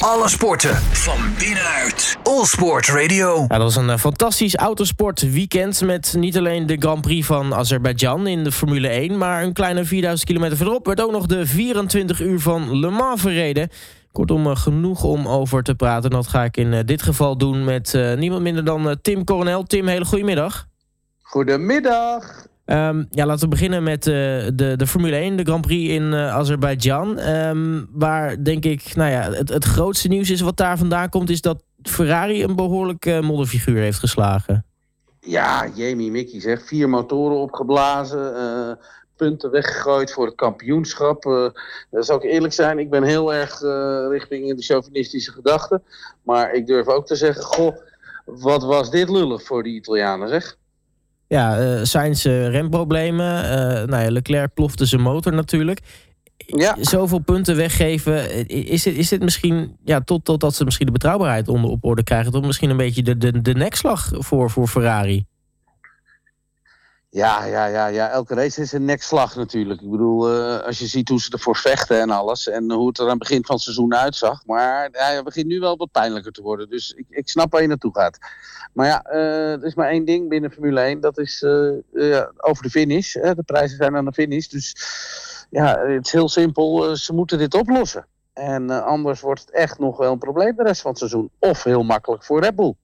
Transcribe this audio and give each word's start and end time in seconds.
Alle 0.00 0.28
sporten 0.28 0.74
van 0.76 1.18
binnenuit. 1.38 2.16
All 2.22 2.44
Sport 2.44 2.88
Radio. 2.88 3.38
Ja, 3.38 3.46
dat 3.46 3.62
was 3.62 3.76
een 3.76 3.88
uh, 3.88 3.96
fantastisch 3.96 4.56
autosport 4.56 5.32
weekend 5.32 5.80
met 5.80 6.14
niet 6.18 6.38
alleen 6.38 6.66
de 6.66 6.76
Grand 6.78 7.00
Prix 7.00 7.26
van 7.26 7.54
Azerbeidzjan 7.54 8.26
in 8.26 8.44
de 8.44 8.52
Formule 8.52 8.88
1, 8.88 9.18
maar 9.18 9.42
een 9.42 9.52
kleine 9.52 9.84
4000 9.84 10.28
kilometer 10.28 10.56
verderop 10.56 10.86
werd 10.86 11.00
ook 11.00 11.10
nog 11.10 11.26
de 11.26 11.46
24 11.46 12.20
uur 12.20 12.40
van 12.40 12.78
Le 12.78 12.90
Mans 12.90 13.20
verreden. 13.20 13.68
Kortom, 14.12 14.46
uh, 14.46 14.56
genoeg 14.56 15.02
om 15.02 15.28
over 15.28 15.62
te 15.62 15.74
praten. 15.74 16.10
Dat 16.10 16.26
ga 16.26 16.44
ik 16.44 16.56
in 16.56 16.72
uh, 16.72 16.80
dit 16.84 17.02
geval 17.02 17.38
doen 17.38 17.64
met 17.64 17.98
niemand 18.16 18.42
minder 18.42 18.64
dan 18.64 18.98
Tim 19.02 19.24
Coronel. 19.24 19.62
Tim, 19.62 19.86
hele 19.86 20.04
goedemiddag. 20.04 20.66
Goedemiddag. 21.22 22.46
Um, 22.72 23.06
ja, 23.10 23.26
laten 23.26 23.42
we 23.42 23.48
beginnen 23.48 23.82
met 23.82 24.06
uh, 24.06 24.14
de, 24.54 24.74
de 24.76 24.86
Formule 24.86 25.16
1, 25.16 25.36
de 25.36 25.42
Grand 25.42 25.66
Prix 25.66 25.92
in 25.92 26.02
uh, 26.02 26.34
Azerbeidzjan. 26.34 27.18
Um, 27.18 27.88
waar 27.92 28.44
denk 28.44 28.64
ik, 28.64 28.94
nou 28.94 29.10
ja, 29.10 29.30
het, 29.32 29.48
het 29.48 29.64
grootste 29.64 30.08
nieuws 30.08 30.30
is 30.30 30.40
wat 30.40 30.56
daar 30.56 30.78
vandaan 30.78 31.08
komt, 31.08 31.30
is 31.30 31.40
dat 31.40 31.62
Ferrari 31.82 32.42
een 32.42 32.56
behoorlijk 32.56 33.06
uh, 33.06 33.20
modderfiguur 33.20 33.80
heeft 33.80 33.98
geslagen. 33.98 34.64
Ja, 35.20 35.68
Jamie 35.74 36.10
Mickey 36.10 36.40
zegt, 36.40 36.66
vier 36.66 36.88
motoren 36.88 37.36
opgeblazen, 37.36 38.78
punten 39.16 39.50
weggegooid 39.50 40.12
voor 40.12 40.26
het 40.26 40.34
kampioenschap. 40.34 41.22
dat 41.90 42.06
zou 42.06 42.24
ik 42.24 42.30
eerlijk 42.30 42.52
zijn, 42.52 42.78
ik 42.78 42.90
ben 42.90 43.02
heel 43.02 43.34
erg 43.34 43.60
richting 44.10 44.56
de 44.56 44.62
chauvinistische 44.62 45.32
gedachten. 45.32 45.82
Maar 46.22 46.52
ik 46.52 46.66
durf 46.66 46.86
ook 46.86 47.06
te 47.06 47.16
zeggen, 47.16 47.44
goh, 47.44 47.76
wat 48.24 48.62
was 48.62 48.90
dit 48.90 49.08
lullig 49.08 49.42
voor 49.42 49.62
die 49.62 49.74
Italianen, 49.74 50.28
zeg. 50.28 50.58
Ja, 51.30 51.60
uh, 51.60 51.84
Sainz 51.84 52.24
uh, 52.24 52.48
remproblemen. 52.48 53.44
Uh, 53.44 53.50
nou 53.86 54.02
ja, 54.02 54.10
Leclerc 54.10 54.54
plofte 54.54 54.86
zijn 54.86 55.00
motor 55.00 55.32
natuurlijk. 55.32 55.80
Ja. 56.36 56.76
Zoveel 56.80 57.18
punten 57.18 57.56
weggeven. 57.56 58.48
Is 58.48 58.82
dit, 58.82 58.96
is 58.96 59.08
dit 59.08 59.22
misschien, 59.22 59.76
ja, 59.84 60.00
tot, 60.00 60.24
totdat 60.24 60.54
ze 60.54 60.64
misschien 60.64 60.86
de 60.86 60.92
betrouwbaarheid 60.92 61.48
onder 61.48 61.70
op 61.70 61.84
orde 61.84 62.02
krijgen, 62.02 62.32
toch 62.32 62.46
misschien 62.46 62.70
een 62.70 62.76
beetje 62.76 63.02
de, 63.02 63.16
de, 63.16 63.40
de 63.40 63.54
nekslag 63.54 64.10
voor, 64.12 64.50
voor 64.50 64.68
Ferrari? 64.68 65.24
Ja, 67.12 67.44
ja, 67.44 67.66
ja, 67.66 67.86
ja, 67.86 68.08
elke 68.08 68.34
race 68.34 68.60
is 68.60 68.72
een 68.72 68.84
nekslag 68.84 69.36
natuurlijk. 69.36 69.80
Ik 69.80 69.90
bedoel, 69.90 70.34
uh, 70.34 70.60
als 70.60 70.78
je 70.78 70.86
ziet 70.86 71.08
hoe 71.08 71.20
ze 71.20 71.30
ervoor 71.30 71.56
vechten 71.56 72.00
en 72.00 72.10
alles. 72.10 72.48
En 72.48 72.72
hoe 72.72 72.88
het 72.88 72.98
er 72.98 73.04
aan 73.04 73.10
het 73.10 73.18
begin 73.18 73.44
van 73.44 73.54
het 73.54 73.64
seizoen 73.64 73.94
uitzag. 73.94 74.46
Maar 74.46 74.88
het 74.92 75.24
begint 75.24 75.46
nu 75.46 75.60
wel 75.60 75.76
wat 75.76 75.90
pijnlijker 75.90 76.32
te 76.32 76.42
worden. 76.42 76.68
Dus 76.68 76.92
ik, 76.92 77.06
ik 77.08 77.28
snap 77.28 77.52
waar 77.52 77.62
je 77.62 77.68
naartoe 77.68 77.94
gaat. 77.94 78.18
Maar 78.72 78.86
ja, 78.86 79.06
uh, 79.12 79.52
er 79.52 79.64
is 79.64 79.74
maar 79.74 79.88
één 79.88 80.04
ding 80.04 80.28
binnen 80.28 80.52
Formule 80.52 80.80
1. 80.80 81.00
Dat 81.00 81.18
is 81.18 81.42
uh, 81.42 82.22
over 82.36 82.62
de 82.62 82.70
finish. 82.70 83.12
de 83.12 83.42
prijzen 83.44 83.76
zijn 83.76 83.96
aan 83.96 84.04
de 84.04 84.12
finish. 84.12 84.46
Dus 84.46 84.76
ja, 85.50 85.78
het 85.78 86.06
is 86.06 86.12
heel 86.12 86.28
simpel. 86.28 86.96
ze 86.96 87.12
moeten 87.12 87.38
dit 87.38 87.54
oplossen. 87.54 88.06
En 88.32 88.84
anders 88.84 89.20
wordt 89.20 89.40
het 89.40 89.50
echt 89.50 89.78
nog 89.78 89.96
wel 89.96 90.12
een 90.12 90.18
probleem 90.18 90.56
de 90.56 90.62
rest 90.62 90.80
van 90.80 90.90
het 90.90 90.98
seizoen. 90.98 91.30
Of 91.38 91.62
heel 91.62 91.82
makkelijk 91.82 92.24
voor 92.24 92.40
Red 92.40 92.56
Bull. 92.56 92.74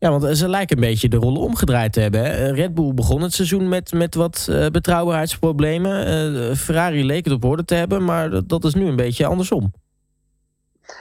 Ja, 0.00 0.10
want 0.18 0.36
ze 0.36 0.48
lijken 0.48 0.76
een 0.76 0.82
beetje 0.82 1.08
de 1.08 1.16
rollen 1.16 1.40
omgedraaid 1.40 1.92
te 1.92 2.00
hebben. 2.00 2.20
Hè? 2.20 2.52
Red 2.52 2.74
Bull 2.74 2.94
begon 2.94 3.22
het 3.22 3.32
seizoen 3.32 3.68
met, 3.68 3.92
met 3.92 4.14
wat 4.14 4.46
uh, 4.50 4.66
betrouwbaarheidsproblemen. 4.66 6.08
Uh, 6.34 6.54
Ferrari 6.54 7.04
leek 7.04 7.24
het 7.24 7.34
op 7.34 7.44
orde 7.44 7.64
te 7.64 7.74
hebben, 7.74 8.04
maar 8.04 8.30
dat, 8.30 8.48
dat 8.48 8.64
is 8.64 8.74
nu 8.74 8.86
een 8.86 8.96
beetje 8.96 9.26
andersom. 9.26 9.72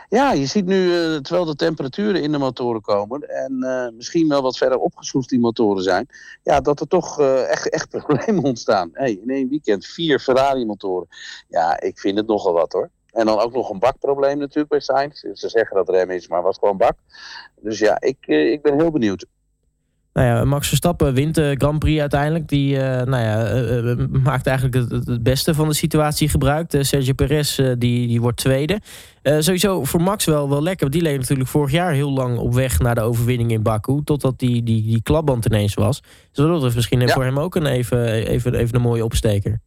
Ja, 0.09 0.33
je 0.33 0.45
ziet 0.45 0.65
nu, 0.65 0.91
terwijl 1.21 1.45
de 1.45 1.55
temperaturen 1.55 2.21
in 2.21 2.31
de 2.31 2.37
motoren 2.37 2.81
komen... 2.81 3.21
en 3.21 3.93
misschien 3.95 4.27
wel 4.27 4.41
wat 4.41 4.57
verder 4.57 4.77
opgeschroefd 4.77 5.29
die 5.29 5.39
motoren 5.39 5.83
zijn... 5.83 6.07
ja, 6.43 6.59
dat 6.61 6.79
er 6.79 6.87
toch 6.87 7.21
echt, 7.21 7.69
echt 7.69 7.89
problemen 8.05 8.43
ontstaan. 8.43 8.89
Hey, 8.93 9.11
in 9.11 9.29
één 9.29 9.49
weekend 9.49 9.85
vier 9.85 10.19
Ferrari-motoren. 10.19 11.07
Ja, 11.47 11.81
ik 11.81 11.99
vind 11.99 12.17
het 12.17 12.27
nogal 12.27 12.53
wat 12.53 12.71
hoor. 12.71 12.89
En 13.19 13.25
dan 13.25 13.39
ook 13.39 13.53
nog 13.53 13.69
een 13.69 13.79
bakprobleem 13.79 14.37
natuurlijk 14.37 14.69
bij 14.69 14.79
Sainz. 14.79 15.21
Ze 15.33 15.49
zeggen 15.49 15.75
dat 15.75 15.89
rem 15.89 16.09
is, 16.09 16.27
maar 16.27 16.41
was 16.41 16.57
gewoon 16.57 16.77
bak. 16.77 16.97
Dus 17.61 17.79
ja, 17.79 18.01
ik, 18.01 18.17
eh, 18.21 18.51
ik 18.51 18.61
ben 18.61 18.79
heel 18.79 18.91
benieuwd. 18.91 19.25
Nou 20.13 20.27
ja, 20.27 20.45
Max 20.45 20.67
Verstappen 20.67 21.13
wint 21.13 21.35
de 21.35 21.55
Grand 21.57 21.79
Prix 21.79 21.99
uiteindelijk. 21.99 22.47
Die 22.47 22.75
uh, 22.75 22.81
nou 22.81 23.23
ja, 23.23 23.53
uh, 23.53 24.05
maakt 24.23 24.47
eigenlijk 24.47 24.91
het, 24.91 25.07
het, 25.07 25.23
beste 25.23 25.53
van 25.53 25.67
de 25.67 25.73
situatie 25.73 26.29
gebruik. 26.29 26.73
Uh, 26.73 26.83
Sergio 26.83 27.13
Perez 27.13 27.55
die, 27.55 28.07
die 28.07 28.21
wordt 28.21 28.37
tweede. 28.37 28.79
sowieso 29.23 29.83
voor 29.83 30.01
Max 30.01 30.25
wel, 30.25 30.49
wel 30.49 30.63
lekker. 30.63 30.89
Want 30.89 30.93
die 30.93 31.01
leek 31.01 31.19
natuurlijk 31.19 31.49
vorig 31.49 31.71
jaar 31.71 31.91
heel 31.91 32.11
lang 32.11 32.37
op 32.37 32.53
weg 32.53 32.79
naar 32.79 32.95
de 32.95 33.01
overwinning 33.01 33.51
in 33.51 33.63
Baku. 33.63 34.01
Totdat 34.03 34.39
die, 34.39 34.63
die, 34.63 34.83
die 34.83 35.01
klapband 35.03 35.45
ineens 35.45 35.73
was. 35.73 36.01
Dus 36.31 36.45
dat 36.45 36.63
is 36.63 36.75
misschien 36.75 36.99
ja. 36.99 37.07
voor 37.07 37.23
hem 37.23 37.39
ook 37.39 37.55
een 37.55 37.65
even, 37.65 38.05
even, 38.27 38.53
even 38.53 38.75
een 38.75 38.81
mooie 38.81 39.03
opsteker. 39.03 39.59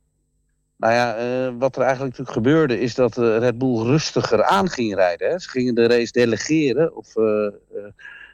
Nou 0.76 0.94
ja, 0.94 1.18
uh, 1.18 1.54
wat 1.58 1.76
er 1.76 1.82
eigenlijk 1.82 2.18
natuurlijk 2.18 2.46
gebeurde 2.46 2.80
is 2.80 2.94
dat 2.94 3.16
uh, 3.16 3.38
Red 3.38 3.58
Bull 3.58 3.82
rustiger 3.82 4.44
aan 4.44 4.68
ging 4.68 4.94
rijden. 4.94 5.30
Hè. 5.30 5.38
Ze 5.38 5.48
gingen 5.48 5.74
de 5.74 5.86
race 5.86 6.12
delegeren. 6.12 6.96
Of, 6.96 7.16
uh, 7.16 7.48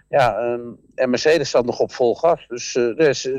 ja, 0.09 0.59
en 0.94 1.10
Mercedes 1.10 1.50
zat 1.50 1.65
nog 1.65 1.78
op 1.78 1.93
vol 1.93 2.15
gas. 2.15 2.47
Dus, 2.49 2.72
dus 2.72 3.31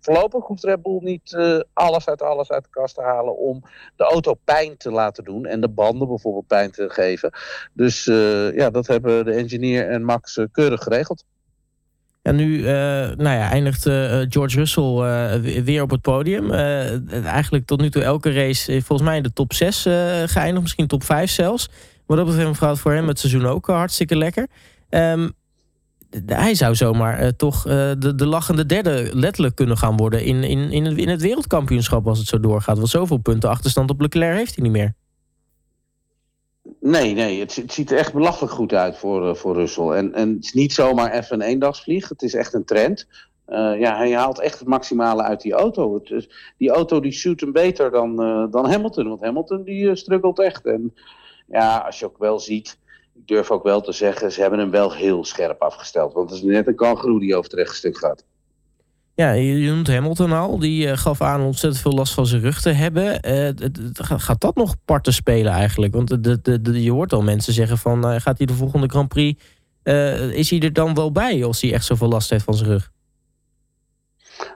voorlopig 0.00 0.44
hoeft 0.44 0.64
Red 0.64 0.82
Bull 0.82 0.98
niet 1.02 1.36
alles 1.72 2.08
uit 2.08 2.22
alles 2.22 2.50
uit 2.50 2.62
de 2.62 2.70
kast 2.70 2.94
te 2.94 3.02
halen 3.02 3.36
om 3.36 3.62
de 3.96 4.04
auto 4.04 4.34
pijn 4.44 4.76
te 4.76 4.90
laten 4.90 5.24
doen. 5.24 5.46
En 5.46 5.60
de 5.60 5.68
banden 5.68 6.08
bijvoorbeeld 6.08 6.46
pijn 6.46 6.70
te 6.70 6.90
geven. 6.90 7.32
Dus 7.72 8.04
ja, 8.54 8.70
dat 8.70 8.86
hebben 8.86 9.24
de 9.24 9.32
engineer 9.32 9.88
en 9.88 10.04
Max 10.04 10.40
keurig 10.52 10.82
geregeld. 10.82 11.24
En 12.22 12.36
nu 12.36 12.58
uh, 12.58 12.64
nou 12.64 13.22
ja, 13.22 13.50
eindigt 13.50 13.86
uh, 13.86 14.20
George 14.28 14.56
Russell 14.56 14.82
uh, 14.82 15.62
weer 15.64 15.82
op 15.82 15.90
het 15.90 16.00
podium. 16.00 16.50
eigenlijk 17.24 17.66
tot 17.66 17.80
nu 17.80 17.90
toe 17.90 18.02
elke 18.02 18.32
race 18.32 18.82
volgens 18.82 19.08
mij 19.08 19.16
in 19.16 19.22
de 19.22 19.32
top 19.32 19.52
6 19.52 19.82
geëindigd. 20.26 20.62
Misschien 20.62 20.86
top 20.86 21.04
5 21.04 21.30
zelfs. 21.30 21.68
Wat 22.06 22.16
dat 22.16 22.26
betreft 22.26 22.48
mevrouw 22.48 22.76
voor 22.76 22.92
hem 22.92 23.08
het 23.08 23.18
seizoen 23.18 23.46
ook 23.46 23.66
hartstikke 23.66 24.16
lekker. 24.16 24.46
Um, 24.90 25.32
hij 26.26 26.54
zou 26.54 26.74
zomaar 26.74 27.36
toch 27.36 27.62
de, 27.62 28.12
de 28.16 28.26
lachende 28.26 28.66
derde 28.66 29.10
letterlijk 29.12 29.54
kunnen 29.54 29.78
gaan 29.78 29.96
worden 29.96 30.24
in, 30.24 30.44
in, 30.44 30.70
in, 30.70 30.84
het, 30.84 30.98
in 30.98 31.08
het 31.08 31.20
wereldkampioenschap 31.20 32.06
als 32.06 32.18
het 32.18 32.28
zo 32.28 32.40
doorgaat. 32.40 32.76
Want 32.76 32.88
zoveel 32.88 33.16
punten 33.16 33.50
achterstand 33.50 33.90
op 33.90 34.00
Leclerc 34.00 34.36
heeft 34.36 34.54
hij 34.54 34.64
niet 34.64 34.72
meer. 34.72 34.94
Nee, 36.84 37.14
nee, 37.14 37.40
het, 37.40 37.64
ziet 37.66 37.90
er 37.90 37.98
echt 37.98 38.12
belachelijk 38.12 38.52
goed 38.52 38.72
uit 38.72 38.96
voor, 38.96 39.28
uh, 39.28 39.34
voor 39.34 39.54
Russell. 39.54 39.88
En, 39.88 40.14
en 40.14 40.28
het 40.34 40.44
is 40.44 40.52
niet 40.52 40.72
zomaar 40.72 41.12
even 41.12 41.40
een 41.40 41.46
eendagsvlieg, 41.46 42.08
het 42.08 42.22
is 42.22 42.34
echt 42.34 42.54
een 42.54 42.64
trend. 42.64 43.06
Uh, 43.48 43.80
ja, 43.80 43.96
hij 43.96 44.12
haalt 44.12 44.40
echt 44.40 44.58
het 44.58 44.68
maximale 44.68 45.22
uit 45.22 45.40
die 45.40 45.52
auto. 45.52 46.02
Die 46.58 46.70
auto 46.70 47.00
die 47.00 47.12
shoot 47.12 47.40
hem 47.40 47.52
beter 47.52 47.90
dan, 47.90 48.22
uh, 48.22 48.46
dan 48.50 48.70
Hamilton, 48.70 49.08
want 49.08 49.20
Hamilton 49.20 49.62
die 49.62 49.96
struggelt 49.96 50.40
echt. 50.40 50.66
En 50.66 50.94
ja, 51.46 51.78
als 51.78 51.98
je 51.98 52.06
ook 52.06 52.18
wel 52.18 52.38
ziet, 52.38 52.78
ik 53.14 53.26
durf 53.26 53.50
ook 53.50 53.62
wel 53.62 53.80
te 53.80 53.92
zeggen, 53.92 54.32
ze 54.32 54.40
hebben 54.40 54.58
hem 54.58 54.70
wel 54.70 54.92
heel 54.92 55.24
scherp 55.24 55.62
afgesteld. 55.62 56.12
Want 56.12 56.30
het 56.30 56.38
is 56.38 56.44
net 56.44 56.66
een 56.66 56.74
kangeroe 56.74 57.20
die 57.20 57.36
over 57.36 57.50
het 57.50 57.58
rechte 57.58 57.76
stuk 57.76 57.98
gaat. 57.98 58.24
Ja, 59.14 59.32
je 59.32 59.70
noemt 59.70 59.86
Hamilton 59.86 60.32
al. 60.32 60.58
Die 60.58 60.86
uh, 60.86 60.96
gaf 60.96 61.20
aan 61.20 61.40
ontzettend 61.40 61.82
veel 61.82 61.92
last 61.92 62.14
van 62.14 62.26
zijn 62.26 62.40
rug 62.40 62.60
te 62.60 62.70
hebben. 62.70 63.30
Uh, 63.30 63.48
gaat 64.00 64.40
dat 64.40 64.54
nog 64.54 64.74
parten 64.84 65.12
spelen 65.12 65.52
eigenlijk? 65.52 65.94
Want 65.94 66.24
de, 66.24 66.82
je 66.82 66.90
hoort 66.90 67.12
al 67.12 67.22
mensen 67.22 67.52
zeggen 67.52 67.78
van... 67.78 68.12
Uh, 68.12 68.20
gaat 68.20 68.38
hij 68.38 68.46
de 68.46 68.52
volgende 68.52 68.88
Grand 68.88 69.08
Prix... 69.08 69.42
is 70.32 70.50
hij 70.50 70.60
er 70.60 70.72
dan 70.72 70.94
wel 70.94 71.12
bij 71.12 71.44
als 71.44 71.60
hij 71.60 71.72
echt 71.72 71.84
zoveel 71.84 72.08
last 72.08 72.30
heeft 72.30 72.44
van 72.44 72.54
zijn 72.54 72.70
rug? 72.70 72.90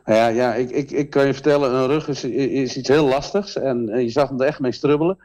Ja, 0.05 0.29
ja 0.29 0.55
ik, 0.55 0.71
ik, 0.71 0.91
ik 0.91 1.11
kan 1.11 1.27
je 1.27 1.33
vertellen, 1.33 1.75
een 1.75 1.87
rug 1.87 2.09
is, 2.09 2.25
is 2.25 2.77
iets 2.77 2.89
heel 2.89 3.07
lastigs. 3.07 3.57
En 3.57 3.87
je 3.87 4.11
zag 4.11 4.29
hem 4.29 4.41
er 4.41 4.47
echt 4.47 4.61
mee 4.61 4.73
strubbelen. 4.73 5.19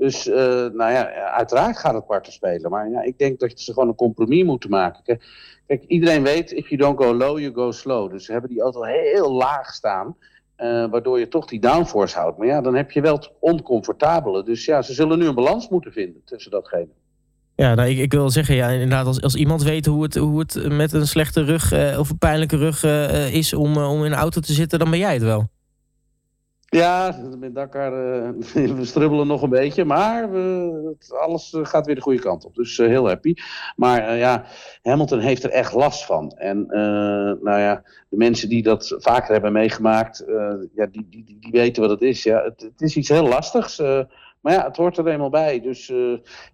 Dus 0.00 0.24
nou 0.24 0.92
ja, 0.92 1.12
uiteraard 1.12 1.78
gaat 1.78 1.94
het 1.94 2.06
parten 2.06 2.32
spelen. 2.32 2.70
Maar 2.70 2.90
ja, 2.90 3.02
ik 3.02 3.18
denk 3.18 3.40
dat 3.40 3.60
ze 3.60 3.72
gewoon 3.72 3.88
een 3.88 3.94
compromis 3.94 4.44
moeten 4.44 4.70
maken. 4.70 5.18
Kijk, 5.66 5.84
iedereen 5.86 6.22
weet, 6.22 6.52
if 6.52 6.68
you 6.68 6.80
don't 6.80 7.02
go 7.02 7.14
low, 7.14 7.38
you 7.38 7.54
go 7.54 7.70
slow. 7.70 8.10
Dus 8.10 8.24
ze 8.24 8.32
hebben 8.32 8.50
die 8.50 8.60
auto 8.60 8.82
heel 8.82 9.32
laag 9.32 9.74
staan. 9.74 10.16
Uh, 10.58 10.90
waardoor 10.90 11.18
je 11.18 11.28
toch 11.28 11.46
die 11.46 11.60
downforce 11.60 12.18
houdt. 12.18 12.38
Maar 12.38 12.46
ja, 12.46 12.60
dan 12.60 12.74
heb 12.74 12.90
je 12.90 13.00
wel 13.00 13.14
het 13.14 13.30
oncomfortabele. 13.40 14.44
Dus 14.44 14.64
ja, 14.64 14.82
ze 14.82 14.92
zullen 14.92 15.18
nu 15.18 15.26
een 15.26 15.34
balans 15.34 15.68
moeten 15.68 15.92
vinden 15.92 16.22
tussen 16.24 16.50
datgene. 16.50 16.88
Ja, 17.54 17.74
nou, 17.74 17.88
ik, 17.88 17.98
ik 17.98 18.12
wil 18.12 18.30
zeggen, 18.30 18.54
ja, 18.54 18.68
inderdaad, 18.68 19.06
als, 19.06 19.22
als 19.22 19.34
iemand 19.34 19.62
weet 19.62 19.86
hoe 19.86 20.02
het, 20.02 20.14
hoe 20.14 20.38
het 20.38 20.68
met 20.68 20.92
een 20.92 21.06
slechte 21.06 21.44
rug 21.44 21.72
uh, 21.72 21.98
of 21.98 22.10
een 22.10 22.18
pijnlijke 22.18 22.56
rug 22.56 22.82
is 23.32 23.54
om, 23.54 23.76
om 23.76 24.04
in 24.04 24.12
een 24.12 24.18
auto 24.18 24.40
te 24.40 24.52
zitten, 24.52 24.78
dan 24.78 24.90
ben 24.90 24.98
jij 24.98 25.12
het 25.12 25.22
wel. 25.22 25.48
Ja, 26.70 27.16
met 27.38 27.54
Dakar, 27.54 27.92
uh, 27.92 28.30
we 28.76 28.84
strubbelen 28.84 29.26
nog 29.26 29.42
een 29.42 29.50
beetje, 29.50 29.84
maar 29.84 30.28
alles 31.08 31.52
eh, 31.52 31.64
gaat 31.64 31.86
weer 31.86 31.94
de 31.94 32.00
goede 32.00 32.20
kant 32.20 32.44
op. 32.44 32.54
Dus 32.54 32.78
uh, 32.78 32.86
heel 32.86 33.08
happy. 33.08 33.34
Maar 33.76 34.16
ja, 34.16 34.44
Hamilton 34.82 35.18
heeft 35.18 35.44
er 35.44 35.50
echt 35.50 35.72
last 35.72 36.04
van. 36.04 36.30
En 36.30 36.66
nou 37.42 37.58
ja, 37.58 37.82
de 38.08 38.16
mensen 38.16 38.48
die 38.48 38.62
dat 38.62 38.94
vaker 38.98 39.32
hebben 39.32 39.52
meegemaakt, 39.52 40.24
ja, 40.74 40.86
die, 40.86 41.06
die, 41.08 41.24
die, 41.24 41.38
die, 41.40 41.50
weten 41.50 41.82
wat 41.82 41.90
het 41.90 42.02
is. 42.02 42.22
Ja, 42.22 42.42
het, 42.42 42.60
het 42.60 42.80
is 42.80 42.96
iets 42.96 43.08
heel 43.08 43.28
lastigs. 43.28 43.78
maar 44.40 44.52
ja, 44.52 44.64
het 44.64 44.76
hoort 44.76 44.98
er 44.98 45.06
eenmaal 45.06 45.30
bij. 45.30 45.60
Dus 45.60 45.92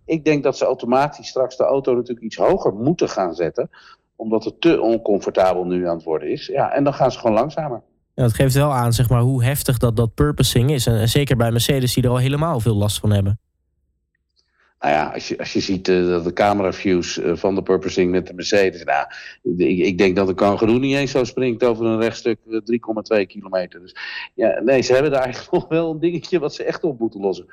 ik 0.05 0.25
denk 0.25 0.43
dat 0.43 0.57
ze 0.57 0.65
automatisch 0.65 1.29
straks 1.29 1.57
de 1.57 1.65
auto 1.65 1.95
natuurlijk 1.95 2.27
iets 2.27 2.37
hoger 2.37 2.75
moeten 2.75 3.09
gaan 3.09 3.35
zetten. 3.35 3.71
Omdat 4.17 4.45
het 4.45 4.61
te 4.61 4.81
oncomfortabel 4.81 5.65
nu 5.65 5.89
aan 5.89 5.97
het 5.97 6.05
worden 6.05 6.31
is. 6.31 6.47
Ja, 6.47 6.73
en 6.73 6.85
dan 6.85 6.95
gaan 6.95 7.12
ze 7.12 7.19
gewoon 7.19 7.37
langzamer. 7.37 7.83
Ja, 8.17 8.23
het 8.23 8.35
geeft 8.35 8.55
wel 8.55 8.73
aan 8.73 8.93
zeg 8.93 9.09
maar, 9.09 9.21
hoe 9.21 9.45
heftig 9.45 9.79
dat, 9.79 9.97
dat 9.97 10.15
purposing 10.15 10.71
is. 10.71 10.87
En, 10.87 11.09
zeker 11.09 11.37
bij 11.37 11.51
Mercedes 11.51 11.95
die 11.95 12.03
er 12.03 12.11
al 12.11 12.17
helemaal 12.17 12.61
veel 12.61 12.77
last 12.77 13.01
van 13.01 13.13
hebben. 13.13 13.39
nou 14.81 14.93
ja, 14.93 15.11
als 15.13 15.29
je, 15.29 15.39
als 15.39 15.53
je 15.53 15.61
ziet 15.61 15.89
uh, 15.89 16.25
de 16.25 16.33
cameraviews 16.33 17.19
uh, 17.19 17.37
van 17.37 17.55
de 17.55 17.63
purposing 17.63 18.11
met 18.11 18.27
de 18.27 18.35
Mercedes. 18.35 18.85
Nou, 18.85 19.07
ik, 19.57 19.99
denk 19.99 20.17
dat 20.17 20.27
de 20.27 20.35
kangaroo 20.35 20.79
niet 20.79 20.97
eens 20.97 21.11
zo 21.11 21.25
springt 21.25 21.65
over 21.65 21.87
een 21.87 22.01
rechtstuk 22.01 22.39
3,2 22.45 23.27
kilometer. 23.27 23.81
Dus 23.81 23.97
ja, 24.35 24.61
nee, 24.61 24.83
ze 24.83 24.93
hebben 24.93 25.11
daar 25.11 25.23
eigenlijk 25.23 25.53
nog 25.62 25.69
wel 25.69 25.91
een 25.91 26.01
dingetje 26.01 26.39
wat 26.39 26.55
ze 26.55 26.65
echt 26.65 26.85
op 26.85 26.99
moeten 26.99 27.21
lossen. 27.21 27.47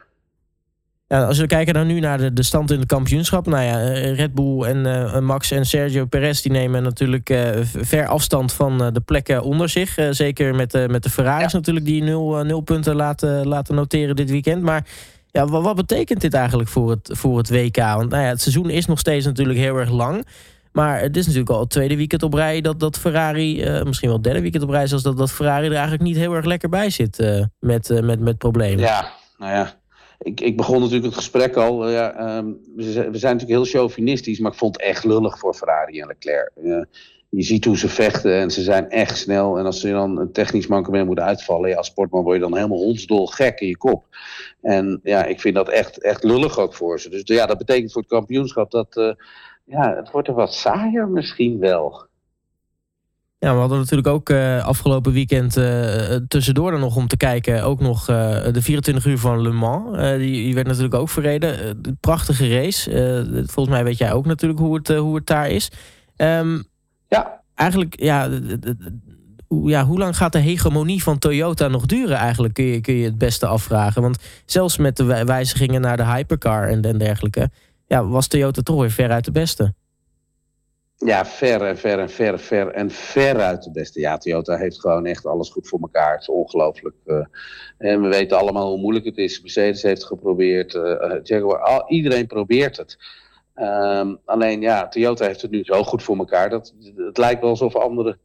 Ja, 1.13 1.23
als 1.25 1.37
we 1.37 1.47
kijken 1.47 1.73
dan 1.73 1.87
nu 1.87 1.99
naar 1.99 2.17
de, 2.17 2.33
de 2.33 2.43
stand 2.43 2.71
in 2.71 2.79
het 2.79 2.87
kampioenschap. 2.87 3.45
Nou 3.45 3.63
ja, 3.63 3.77
Red 4.13 4.33
Bull 4.33 4.61
en 4.61 5.23
Max 5.23 5.51
en 5.51 5.65
Sergio 5.65 6.05
Perez 6.05 6.41
die 6.41 6.51
nemen 6.51 6.83
natuurlijk 6.83 7.33
ver 7.63 8.07
afstand 8.07 8.53
van 8.53 8.77
de 8.93 9.01
plekken 9.01 9.43
onder 9.43 9.69
zich. 9.69 9.97
zeker 10.09 10.55
met, 10.55 10.87
met 10.87 11.03
de 11.03 11.09
Ferraris 11.09 11.53
natuurlijk 11.53 11.85
die 11.85 12.03
nul, 12.03 12.43
nul 12.43 12.61
punten 12.61 12.95
laten, 12.95 13.47
laten 13.47 13.75
noteren 13.75 14.15
dit 14.15 14.29
weekend. 14.29 14.61
Maar 14.61 14.85
ja, 15.31 15.45
wat, 15.45 15.63
wat, 15.63 15.75
betekent 15.75 16.21
dit 16.21 16.33
eigenlijk 16.33 16.69
voor 16.69 16.89
het, 16.89 17.09
voor 17.13 17.37
het 17.37 17.49
WK? 17.49 17.77
Want 17.77 18.09
nou 18.09 18.23
ja, 18.23 18.29
het 18.29 18.41
seizoen 18.41 18.69
is 18.69 18.85
nog 18.85 18.99
steeds 18.99 19.25
natuurlijk 19.25 19.59
heel 19.59 19.77
erg 19.77 19.89
lang. 19.89 20.25
Maar 20.71 20.99
het 20.99 21.17
is 21.17 21.25
natuurlijk 21.25 21.51
al 21.51 21.59
het 21.59 21.69
tweede 21.69 21.95
weekend 21.95 22.23
op 22.23 22.33
rij 22.33 22.61
dat, 22.61 22.79
dat 22.79 22.99
Ferrari, 22.99 23.65
uh, 23.65 23.83
misschien 23.83 24.07
wel 24.07 24.17
het 24.17 24.25
derde 24.25 24.41
weekend 24.41 24.63
op 24.63 24.69
rij, 24.69 24.87
zoals 24.87 25.03
dat, 25.03 25.17
dat 25.17 25.31
Ferrari 25.31 25.65
er 25.65 25.73
eigenlijk 25.73 26.03
niet 26.03 26.17
heel 26.17 26.33
erg 26.33 26.45
lekker 26.45 26.69
bij 26.69 26.89
zit 26.89 27.19
uh, 27.19 27.43
met, 27.59 27.89
uh, 27.89 27.99
met, 27.99 28.19
met 28.19 28.37
problemen. 28.37 28.79
Ja, 28.79 29.11
nou 29.37 29.51
ja. 29.51 29.81
Ik, 30.23 30.41
ik 30.41 30.57
begon 30.57 30.79
natuurlijk 30.79 31.05
het 31.05 31.15
gesprek 31.15 31.55
al. 31.55 31.89
ja, 31.89 32.37
um, 32.37 32.59
we, 32.75 32.91
zijn, 32.91 33.11
natuurlijk 33.11 33.49
heel 33.49 33.65
chauvinistisch, 33.65 34.39
maar 34.39 34.51
ik 34.51 34.57
vond 34.57 34.75
het 34.75 34.85
echt 34.85 35.03
lullig 35.03 35.39
voor 35.39 35.53
Ferrari 35.53 35.99
en 35.99 36.07
Leclerc 36.07 36.51
je 37.35 37.43
ziet 37.43 37.65
hoe 37.65 37.77
ze 37.77 37.89
vechten 37.89 38.33
en 38.33 38.51
ze 38.51 38.61
zijn 38.61 38.89
echt 38.89 39.17
snel. 39.17 39.57
En 39.57 39.65
als 39.65 39.79
ze 39.79 39.89
dan 39.89 40.19
een 40.19 40.31
technisch 40.31 40.67
mankement 40.67 41.05
moeten 41.05 41.25
uitvallen, 41.25 41.69
ja, 41.69 41.75
als 41.75 41.87
sportman 41.87 42.23
word 42.23 42.35
je 42.35 42.41
dan 42.41 42.55
helemaal 42.55 42.77
hondsdol 42.77 43.27
gek 43.27 43.59
in 43.59 43.67
je 43.67 43.77
kop. 43.77 44.05
En 44.61 44.99
ja, 45.03 45.25
ik 45.25 45.39
vind 45.39 45.55
dat 45.55 45.69
echt, 45.69 46.01
echt 46.01 46.23
lullig 46.23 46.59
ook 46.59 46.73
voor 46.73 46.99
ze. 46.99 47.09
Dus 47.09 47.21
ja, 47.25 47.45
dat 47.45 47.57
betekent 47.57 47.91
voor 47.91 48.01
het 48.01 48.11
kampioenschap 48.11 48.71
dat, 48.71 48.95
uh, 48.97 49.13
ja, 49.65 49.95
het 49.95 50.11
wordt 50.11 50.27
er 50.27 50.33
wat 50.33 50.53
saaier 50.53 51.07
misschien 51.07 51.59
wel. 51.59 52.07
Ja, 53.43 53.53
we 53.53 53.59
hadden 53.59 53.77
natuurlijk 53.77 54.07
ook 54.07 54.29
uh, 54.29 54.65
afgelopen 54.65 55.11
weekend 55.11 55.57
uh, 55.57 56.15
tussendoor 56.27 56.71
dan 56.71 56.79
nog 56.79 56.95
om 56.95 57.07
te 57.07 57.17
kijken. 57.17 57.63
Ook 57.63 57.79
nog 57.79 58.09
uh, 58.09 58.43
de 58.51 58.61
24 58.61 59.05
uur 59.05 59.17
van 59.17 59.41
Le 59.41 59.51
Mans. 59.51 59.97
Die, 59.97 60.17
die, 60.17 60.53
werd 60.53 60.67
natuurlijk 60.67 60.93
ook 60.93 61.09
verreden. 61.09 61.81
prachtige 61.99 62.49
race. 62.49 62.91
volgens 63.45 63.75
mij 63.75 63.83
weet 63.83 63.97
jij 63.97 64.13
ook 64.13 64.25
natuurlijk 64.25 64.59
hoe 64.59 64.75
het, 64.75 64.87
hoe 64.87 65.15
het 65.15 65.25
daar 65.25 65.49
is. 65.49 65.71
Um, 66.17 66.63
ja. 67.07 67.41
Eigenlijk, 67.55 67.99
ja, 67.99 68.29
ja, 69.65 69.85
hoe 69.85 69.97
lang 69.97 70.17
gaat 70.17 70.31
de 70.31 70.39
hegemonie 70.39 71.03
van 71.03 71.19
Toyota 71.19 71.67
nog 71.67 71.85
duren 71.85 72.17
eigenlijk, 72.17 72.53
kun 72.53 72.65
je, 72.65 72.81
kun 72.81 72.93
je 72.93 73.05
het 73.05 73.17
beste 73.17 73.45
afvragen. 73.45 74.01
Want 74.01 74.17
zelfs 74.45 74.77
met 74.77 74.97
de 74.97 75.25
wijzigingen 75.25 75.81
naar 75.81 75.97
de 75.97 76.05
hypercar 76.05 76.69
en, 76.69 76.81
en 76.81 76.97
dergelijke, 76.97 77.49
ja, 77.87 78.05
was 78.05 78.27
Toyota 78.27 78.61
toch 78.61 78.79
weer 78.79 78.91
ver 78.91 79.09
uit 79.09 79.25
de 79.25 79.31
beste. 79.31 79.73
Ja, 81.05 81.25
ver 81.25 81.61
en 81.61 81.77
ver 81.77 81.99
en 81.99 82.09
ver, 82.09 82.39
ver 82.39 82.67
en 82.67 82.91
ver 82.91 83.39
uit 83.39 83.63
de 83.63 83.71
beste. 83.71 83.99
Ja, 83.99 84.17
Toyota 84.17 84.57
heeft 84.57 84.79
gewoon 84.79 85.05
echt 85.05 85.25
alles 85.25 85.49
goed 85.49 85.67
voor 85.67 85.79
elkaar. 85.79 86.11
Het 86.11 86.21
is 86.21 86.29
ongelooflijk. 86.29 86.95
Uh, 87.05 87.25
en 87.77 88.01
we 88.01 88.07
weten 88.07 88.37
allemaal 88.37 88.69
hoe 88.69 88.79
moeilijk 88.79 89.05
het 89.05 89.17
is. 89.17 89.41
Mercedes 89.41 89.81
heeft 89.81 89.97
het 89.97 90.07
geprobeerd. 90.07 90.73
Uh, 90.73 91.13
Jaguar, 91.23 91.59
al, 91.59 91.89
iedereen 91.89 92.27
probeert 92.27 92.77
het. 92.77 92.97
Um, 93.55 94.19
alleen 94.25 94.61
ja, 94.61 94.87
Toyota 94.87 95.25
heeft 95.25 95.41
het 95.41 95.51
nu 95.51 95.63
zo 95.63 95.83
goed 95.83 96.03
voor 96.03 96.17
elkaar 96.17 96.49
dat 96.49 96.73
het 96.95 97.17
lijkt 97.17 97.41
wel 97.41 97.49
alsof 97.49 97.75
andere 97.75 98.17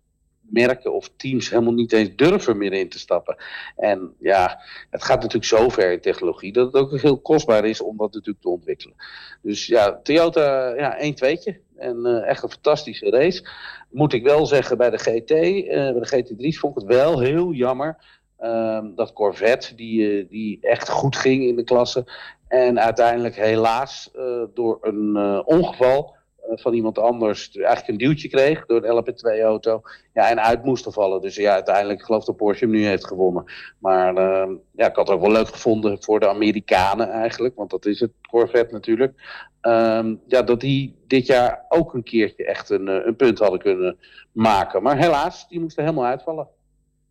merken 0.50 0.92
of 0.92 1.10
teams 1.16 1.50
helemaal 1.50 1.72
niet 1.72 1.92
eens 1.92 2.16
durven 2.16 2.58
meer 2.58 2.72
in 2.72 2.88
te 2.88 2.98
stappen. 2.98 3.36
En 3.76 4.14
ja, 4.18 4.60
het 4.90 5.04
gaat 5.04 5.16
natuurlijk 5.16 5.44
zo 5.44 5.68
ver 5.68 5.92
in 5.92 6.00
technologie 6.00 6.52
dat 6.52 6.72
het 6.72 6.82
ook 6.82 7.00
heel 7.00 7.18
kostbaar 7.18 7.64
is 7.64 7.80
om 7.80 7.96
dat 7.96 8.12
natuurlijk 8.12 8.42
te 8.42 8.48
ontwikkelen. 8.48 8.96
Dus 9.42 9.66
ja, 9.66 10.00
Toyota, 10.02 10.74
ja, 10.76 10.96
1 10.98 11.14
tweetje. 11.14 11.60
En 11.76 11.96
uh, 12.06 12.26
echt 12.26 12.42
een 12.42 12.50
fantastische 12.50 13.10
race. 13.10 13.48
Moet 13.90 14.12
ik 14.12 14.22
wel 14.22 14.46
zeggen, 14.46 14.76
bij 14.76 14.90
de 14.90 14.98
GT, 14.98 15.30
eh, 15.30 15.66
bij 15.68 16.00
de 16.00 16.24
GT3's 16.24 16.58
vond 16.58 16.76
ik 16.76 16.82
het 16.82 16.96
wel 16.96 17.20
heel 17.20 17.52
jammer. 17.52 18.16
Um, 18.40 18.94
dat 18.94 19.12
Corvette, 19.12 19.74
die, 19.74 20.00
uh, 20.00 20.28
die 20.30 20.58
echt 20.60 20.88
goed 20.88 21.16
ging 21.16 21.44
in 21.44 21.56
de 21.56 21.64
klasse, 21.64 22.04
en 22.48 22.80
uiteindelijk 22.80 23.36
helaas 23.36 24.10
door 24.54 24.78
een 24.80 25.16
ongeval 25.44 26.16
van 26.54 26.74
iemand 26.74 26.98
anders 26.98 27.56
eigenlijk 27.56 27.88
een 27.88 28.08
duwtje 28.08 28.28
kreeg 28.28 28.66
door 28.66 28.80
de 28.80 29.02
LP2-auto. 29.02 29.82
Ja, 30.12 30.28
en 30.30 30.42
uit 30.42 30.64
moest 30.64 30.86
vallen. 30.90 31.20
Dus 31.20 31.36
ja, 31.36 31.52
uiteindelijk 31.52 32.02
geloof 32.02 32.24
dat 32.24 32.36
Porsche 32.36 32.64
hem 32.64 32.74
nu 32.74 32.86
heeft 32.86 33.06
gewonnen. 33.06 33.44
Maar 33.78 34.16
ehm, 34.16 34.52
ja, 34.72 34.86
ik 34.86 34.96
had 34.96 35.08
het 35.08 35.16
ook 35.16 35.22
wel 35.22 35.32
leuk 35.32 35.48
gevonden 35.48 36.02
voor 36.02 36.20
de 36.20 36.28
Amerikanen 36.28 37.10
eigenlijk. 37.10 37.56
Want 37.56 37.70
dat 37.70 37.86
is 37.86 38.00
het 38.00 38.10
Corvette 38.30 38.72
natuurlijk. 38.74 39.46
Um, 39.62 40.20
ja, 40.26 40.42
dat 40.42 40.60
die 40.60 40.96
dit 41.06 41.26
jaar 41.26 41.64
ook 41.68 41.94
een 41.94 42.02
keertje 42.02 42.44
echt 42.44 42.70
een, 42.70 43.06
een 43.06 43.16
punt 43.16 43.38
hadden 43.38 43.58
kunnen 43.58 43.98
maken. 44.32 44.82
Maar 44.82 44.98
helaas, 44.98 45.48
die 45.48 45.60
moesten 45.60 45.84
helemaal 45.84 46.06
uitvallen. 46.06 46.48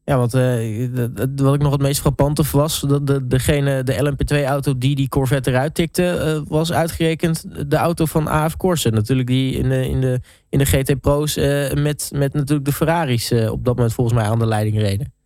Ja, 0.07 0.17
wat, 0.17 0.33
uh, 0.33 0.87
wat 1.35 1.53
ik 1.53 1.61
nog 1.61 1.71
het 1.71 1.81
meest 1.81 1.99
frappante 1.99 2.43
was, 2.51 2.79
dat 2.79 3.07
de, 3.07 3.27
degene, 3.27 3.83
de 3.83 4.15
LMP2-auto 4.15 4.77
die 4.77 4.95
die 4.95 5.09
Corvette 5.09 5.49
eruit 5.49 5.73
tikte, 5.73 6.03
uh, 6.03 6.49
was 6.49 6.71
uitgerekend 6.71 7.45
de 7.69 7.75
auto 7.75 8.05
van 8.05 8.27
AF 8.27 8.57
Corse. 8.57 8.89
Natuurlijk 8.89 9.27
die 9.27 9.57
in 9.57 9.69
de, 9.69 9.89
in 9.89 10.01
de, 10.01 10.19
in 10.49 10.59
de 10.59 10.65
GT 10.65 10.99
Pro's 10.99 11.37
uh, 11.37 11.73
met, 11.73 12.09
met 12.13 12.33
natuurlijk 12.33 12.65
de 12.65 12.73
Ferraris 12.73 13.31
op 13.31 13.65
dat 13.65 13.75
moment 13.75 13.93
volgens 13.93 14.17
mij 14.17 14.27
aan 14.27 14.39
de 14.39 14.45
leiding 14.45 14.79
reden. 14.79 15.16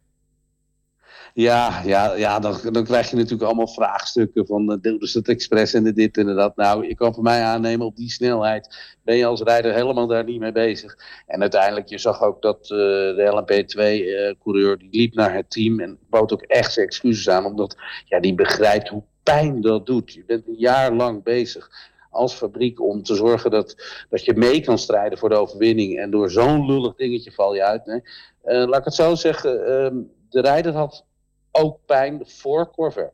Ja, 1.33 1.81
ja, 1.85 2.13
ja 2.13 2.39
dan, 2.39 2.57
dan 2.71 2.83
krijg 2.83 3.09
je 3.09 3.15
natuurlijk 3.15 3.43
allemaal 3.43 3.67
vraagstukken 3.67 4.45
van 4.45 4.71
uh, 4.71 4.77
deelde 4.81 5.07
ze 5.07 5.17
het 5.17 5.27
expres 5.27 5.73
en 5.73 5.83
de 5.83 5.93
dit 5.93 6.17
en 6.17 6.35
dat. 6.35 6.55
Nou, 6.55 6.87
je 6.87 6.95
kan 6.95 7.13
voor 7.13 7.23
mij 7.23 7.43
aannemen 7.43 7.85
op 7.85 7.95
die 7.95 8.09
snelheid 8.09 8.95
ben 9.03 9.15
je 9.15 9.25
als 9.25 9.41
rijder 9.41 9.73
helemaal 9.73 10.07
daar 10.07 10.23
niet 10.23 10.39
mee 10.39 10.51
bezig. 10.51 10.97
En 11.27 11.41
uiteindelijk, 11.41 11.87
je 11.87 11.97
zag 11.97 12.21
ook 12.21 12.41
dat 12.41 12.63
uh, 12.63 12.77
de 12.77 13.41
LMP2-coureur, 13.41 14.71
uh, 14.71 14.79
die 14.79 15.01
liep 15.01 15.13
naar 15.13 15.33
het 15.33 15.49
team 15.49 15.79
en 15.79 15.97
bood 16.09 16.33
ook 16.33 16.41
echt 16.41 16.73
zijn 16.73 16.85
excuses 16.85 17.29
aan, 17.29 17.45
omdat 17.45 17.77
ja, 18.05 18.19
die 18.19 18.35
begrijpt 18.35 18.87
hoe 18.87 19.03
pijn 19.23 19.61
dat 19.61 19.85
doet. 19.85 20.13
Je 20.13 20.23
bent 20.25 20.47
een 20.47 20.57
jaar 20.57 20.93
lang 20.93 21.23
bezig 21.23 21.69
als 22.09 22.33
fabriek 22.33 22.81
om 22.81 23.03
te 23.03 23.15
zorgen 23.15 23.51
dat, 23.51 23.75
dat 24.09 24.25
je 24.25 24.33
mee 24.33 24.61
kan 24.61 24.77
strijden 24.77 25.17
voor 25.17 25.29
de 25.29 25.35
overwinning. 25.35 25.99
En 25.99 26.11
door 26.11 26.31
zo'n 26.31 26.65
lullig 26.65 26.95
dingetje 26.95 27.31
val 27.31 27.55
je 27.55 27.63
uit. 27.63 28.01
Laat 28.43 28.79
ik 28.79 28.85
het 28.85 28.93
zo 28.93 29.15
zeggen, 29.15 29.59
uh, 29.59 30.01
de 30.29 30.41
rijder 30.41 30.73
had 30.73 31.05
ook 31.51 31.77
pijn 31.85 32.23
voor 32.25 32.71
Corvair. 32.71 33.11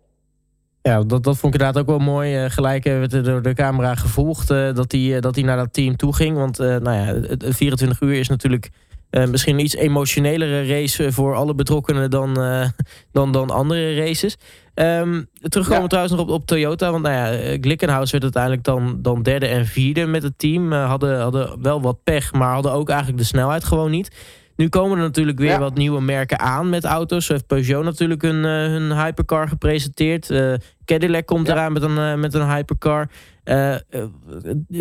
Ja, 0.82 1.04
dat, 1.04 1.24
dat 1.24 1.38
vond 1.38 1.54
ik 1.54 1.60
inderdaad 1.60 1.82
ook 1.82 1.98
wel 1.98 2.14
mooi. 2.14 2.44
Uh, 2.44 2.50
gelijk 2.50 2.84
hebben 2.84 3.10
we 3.10 3.16
het 3.16 3.26
door 3.26 3.42
de 3.42 3.54
camera 3.54 3.96
gevolgd 3.96 4.52
uh, 4.52 4.74
dat 4.74 4.92
hij 4.92 5.02
uh, 5.02 5.22
dat 5.22 5.36
hij 5.36 5.44
naar 5.44 5.58
dat 5.58 5.74
team 5.74 5.96
toe 5.96 6.16
ging. 6.16 6.38
Want 6.38 6.58
nou 6.58 6.92
ja, 6.92 7.06
het, 7.06 7.46
24 7.48 8.02
uur 8.02 8.14
is 8.14 8.28
natuurlijk 8.28 8.70
misschien 9.10 9.54
een 9.54 9.64
iets 9.64 9.76
emotionelere 9.76 10.68
race 10.68 11.12
voor 11.12 11.36
alle 11.36 11.56
betrokkenen 11.56 12.10
dan, 12.10 12.34
dan, 13.12 13.32
dan 13.32 13.50
andere 13.50 13.96
races. 13.96 14.38
Um, 14.76 15.30
terugkomen 15.40 15.82
ja. 15.82 15.88
trouwens 15.88 16.16
nog 16.16 16.24
op, 16.24 16.30
op 16.30 16.46
Toyota. 16.46 16.92
Want 16.92 17.04
nou 17.04 17.16
ja, 17.16 17.58
Glickenhaus 17.62 18.12
werd 18.12 18.24
uiteindelijk 18.24 18.64
dan, 18.64 19.02
dan 19.02 19.24
derde 19.24 19.48
en 19.48 19.66
vierde 19.66 20.06
met 20.06 20.24
het 20.24 20.38
team. 20.38 20.72
hadden, 20.72 21.20
hadden 21.20 21.62
wel 21.62 21.82
wat 21.82 22.04
pech, 22.04 22.34
maar 22.34 22.54
hadden 22.54 22.72
ook 22.72 22.90
eigenlijk 22.90 23.20
de 23.20 23.26
snelheid 23.26 23.64
gewoon 23.64 23.92
niet. 23.92 24.12
Nu 24.58 24.70
komen 24.70 24.98
er 24.98 25.04
natuurlijk 25.04 25.40
weer 25.40 25.60
wat 25.60 25.76
nieuwe 25.76 26.02
merken 26.02 26.40
aan 26.40 26.70
met 26.70 26.84
auto's. 26.84 27.26
Zo 27.26 27.34
heeft 27.34 27.48
Peugeot 27.48 27.84
natuurlijk 27.84 28.24
een, 28.24 28.36
uh, 28.36 28.52
hun 28.52 28.92
hypercar 28.92 29.48
gepresenteerd. 29.48 30.30
Uh, 30.30 30.54
Cadillac 30.86 31.26
komt 31.26 31.48
eraan 31.48 31.74
met 31.74 31.82
een, 31.82 31.98
uh, 31.98 32.16
met 32.16 32.34
een 32.34 32.50
hypercar. 32.50 33.10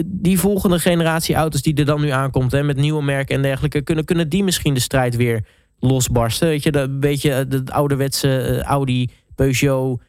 die 0.04 0.38
volgende 0.38 0.78
generatie 0.78 1.35
auto's 1.35 1.62
die 1.62 1.75
er 1.75 1.85
dan 1.85 2.00
nu 2.00 2.09
aankomt, 2.09 2.52
hè, 2.52 2.62
met 2.62 2.76
nieuwe 2.76 3.02
merken 3.02 3.37
en 3.37 3.42
dergelijke, 3.42 3.83
kunnen, 3.83 4.04
kunnen 4.04 4.28
die 4.28 4.45
misschien 4.45 4.75
de 4.75 4.80
strijd 4.80 5.16
weer 5.16 5.45
losbarsten? 5.80 6.49
Weet 6.49 6.62
je, 6.62 6.76
een 6.76 7.00
beetje 7.00 7.30
het 7.30 7.71
ouderwetse 7.71 8.62
Audi, 8.62 9.11
Peugeot, 9.35 10.00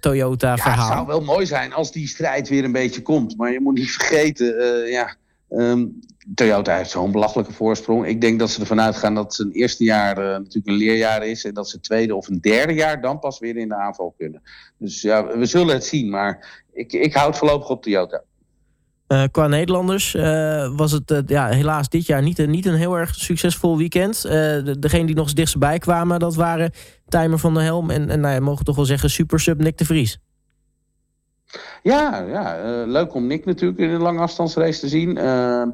Toyota 0.00 0.56
verhaal. 0.56 0.86
Het 0.86 0.96
zou 0.96 1.06
wel 1.06 1.20
mooi 1.20 1.46
zijn 1.46 1.72
als 1.72 1.92
die 1.92 2.08
strijd 2.08 2.48
weer 2.48 2.64
een 2.64 2.72
beetje 2.72 3.02
komt. 3.02 3.36
Maar 3.36 3.52
je 3.52 3.60
moet 3.60 3.74
niet 3.74 3.90
vergeten, 3.90 4.46
ja, 4.90 5.16
Um, 5.50 5.98
Toyota 6.34 6.76
heeft 6.76 6.90
zo'n 6.90 7.12
belachelijke 7.12 7.52
voorsprong. 7.52 8.06
Ik 8.06 8.20
denk 8.20 8.38
dat 8.38 8.50
ze 8.50 8.60
ervan 8.60 8.80
uitgaan 8.80 9.14
dat 9.14 9.34
zijn 9.34 9.50
eerste 9.50 9.84
jaar 9.84 10.18
uh, 10.18 10.24
natuurlijk 10.24 10.66
een 10.66 10.74
leerjaar 10.74 11.26
is. 11.26 11.44
En 11.44 11.54
dat 11.54 11.68
ze 11.68 11.80
tweede 11.80 12.14
of 12.14 12.28
een 12.28 12.40
derde 12.40 12.72
jaar 12.72 13.00
dan 13.00 13.18
pas 13.18 13.38
weer 13.38 13.56
in 13.56 13.68
de 13.68 13.74
aanval 13.74 14.14
kunnen. 14.18 14.42
Dus 14.78 15.00
ja, 15.00 15.26
we 15.38 15.44
zullen 15.44 15.74
het 15.74 15.84
zien. 15.84 16.10
Maar 16.10 16.64
ik, 16.72 16.92
ik 16.92 17.14
houd 17.14 17.38
voorlopig 17.38 17.68
op 17.68 17.82
Toyota. 17.82 18.22
Uh, 19.08 19.24
qua 19.30 19.46
Nederlanders 19.46 20.14
uh, 20.14 20.76
was 20.76 20.92
het 20.92 21.22
ja, 21.26 21.48
helaas 21.48 21.88
dit 21.88 22.06
jaar 22.06 22.22
niet, 22.22 22.46
niet 22.46 22.66
een 22.66 22.74
heel 22.74 22.94
erg 22.94 23.14
succesvol 23.14 23.76
weekend. 23.76 24.22
de, 24.22 24.76
degene 24.78 25.06
die 25.06 25.14
nog 25.14 25.24
eens 25.24 25.34
dichtstbij 25.34 25.78
kwamen, 25.78 26.18
dat 26.18 26.34
waren 26.34 26.72
Timer 27.08 27.38
van 27.38 27.54
der 27.54 27.62
Helm 27.62 27.90
en, 27.90 28.10
en 28.10 28.20
nou 28.20 28.40
mogen 28.40 28.64
toch 28.64 28.76
wel 28.76 28.84
zeggen 28.84 29.10
Super 29.10 29.40
Sub 29.40 29.60
Nick 29.60 29.78
de 29.78 29.84
Vries. 29.84 30.18
Ja, 31.82 32.18
ja 32.20 32.64
uh, 32.64 32.86
leuk 32.86 33.14
om 33.14 33.26
Nick 33.26 33.44
natuurlijk 33.44 33.80
in 33.80 33.90
een 33.90 34.00
lange 34.00 34.20
afstandsrace 34.20 34.80
te 34.80 34.88
zien. 34.88 35.16
Uh, 35.16 35.66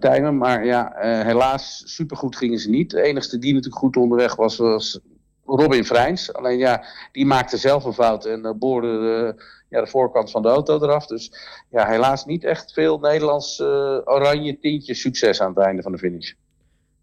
en 0.00 0.38
maar 0.38 0.64
ja, 0.64 0.96
uh, 0.96 1.24
helaas 1.24 1.82
supergoed 1.86 2.36
gingen 2.36 2.58
ze 2.58 2.70
niet. 2.70 2.90
De 2.90 3.02
enigste 3.02 3.38
die 3.38 3.54
natuurlijk 3.54 3.82
goed 3.82 3.96
onderweg 3.96 4.36
was, 4.36 4.56
was 4.56 5.00
Robin 5.44 5.84
Vrijns. 5.84 6.32
Alleen 6.32 6.58
ja, 6.58 6.84
die 7.12 7.26
maakte 7.26 7.56
zelf 7.56 7.84
een 7.84 7.92
fout 7.92 8.24
en 8.24 8.58
boorde 8.58 9.36
ja, 9.68 9.80
de 9.80 9.86
voorkant 9.86 10.30
van 10.30 10.42
de 10.42 10.48
auto 10.48 10.82
eraf. 10.82 11.06
Dus 11.06 11.32
ja, 11.70 11.86
helaas 11.86 12.24
niet 12.24 12.44
echt 12.44 12.72
veel 12.72 12.98
Nederlands 12.98 13.60
oranje 14.04 14.58
tintje 14.58 14.94
succes 14.94 15.40
aan 15.40 15.54
het 15.54 15.64
einde 15.64 15.82
van 15.82 15.92
de 15.92 15.98
finish. 15.98 16.32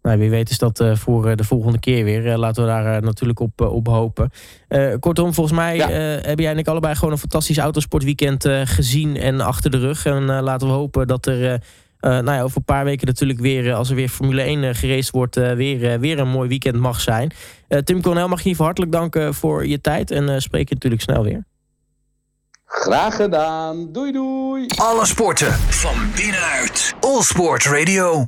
Nou, 0.02 0.18
wie 0.18 0.30
weet 0.30 0.50
is 0.50 0.58
dat 0.58 0.84
voor 0.92 1.36
de 1.36 1.44
volgende 1.44 1.78
keer 1.78 2.04
weer. 2.04 2.36
laten 2.36 2.62
we 2.62 2.68
daar 2.68 3.02
natuurlijk 3.02 3.40
op, 3.40 3.60
op 3.60 3.86
hopen. 3.86 4.30
kortom, 5.00 5.34
volgens 5.34 5.56
mij 5.56 5.76
hebben 5.76 6.44
jij 6.44 6.52
en 6.52 6.58
ik 6.58 6.68
allebei 6.68 6.94
gewoon 6.94 7.12
een 7.12 7.18
fantastisch 7.18 7.58
autosportweekend 7.58 8.48
gezien 8.64 9.16
en 9.16 9.40
achter 9.40 9.70
de 9.70 9.78
rug. 9.78 10.06
En 10.06 10.24
laten 10.24 10.66
we 10.66 10.72
hopen 10.72 11.06
dat 11.06 11.26
er 11.26 11.60
uh, 12.02 12.10
nou 12.10 12.32
ja, 12.32 12.42
over 12.42 12.56
een 12.56 12.64
paar 12.64 12.84
weken 12.84 13.06
natuurlijk 13.06 13.40
weer, 13.40 13.68
eh, 13.68 13.76
als 13.76 13.90
er 13.90 13.94
weer 13.94 14.08
Formule 14.08 14.42
1 14.42 14.62
uh, 14.62 14.68
eh, 14.68 14.76
geraced 14.76 15.10
wordt, 15.10 15.34
weer, 15.34 16.00
weer 16.00 16.18
een 16.18 16.28
mooi 16.28 16.48
weekend 16.48 16.76
mag 16.76 17.00
zijn. 17.00 17.32
Tim 17.84 18.02
Cornel, 18.02 18.28
mag 18.28 18.42
je 18.42 18.50
in 18.50 18.56
hartelijk 18.58 18.92
danken 18.92 19.34
voor 19.34 19.66
je 19.66 19.80
tijd 19.80 20.10
en 20.10 20.42
spreek 20.42 20.68
je 20.68 20.74
natuurlijk 20.74 21.02
snel 21.02 21.22
weer. 21.22 21.44
Graag 22.64 23.16
gedaan. 23.16 23.92
Doei 23.92 24.12
doei. 24.12 24.66
Alle 24.76 25.06
sporten 25.06 25.52
van 25.52 25.94
binnenuit. 26.16 26.94
All 27.00 27.22
Sport 27.22 27.64
Radio. 27.64 28.26